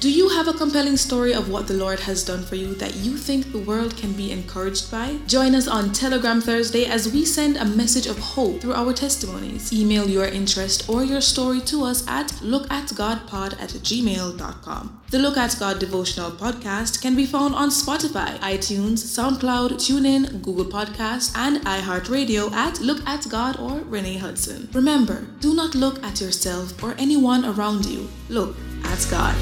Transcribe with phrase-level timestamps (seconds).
[0.00, 2.96] Do you have a compelling story of what the Lord has done for you that
[2.96, 5.18] you think the world can be encouraged by?
[5.26, 9.70] Join us on Telegram Thursday as we send a message of hope through our testimonies.
[9.74, 15.02] Email your interest or your story to us at lookatgodpod at gmail.com.
[15.10, 20.64] The Look at God devotional podcast can be found on Spotify, iTunes, SoundCloud, TuneIn, Google
[20.64, 24.70] Podcasts, and iHeartRadio at Look at God or Renee Hudson.
[24.72, 28.08] Remember, do not look at yourself or anyone around you.
[28.30, 29.36] Look at God.